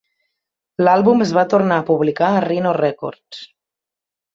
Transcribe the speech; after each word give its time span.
L'àlbum 0.87 1.21
es 1.27 1.35
va 1.39 1.45
tornar 1.53 1.79
a 1.79 1.85
publicar 1.93 2.33
a 2.33 2.43
Rhino 2.49 2.77
Records. 2.83 3.49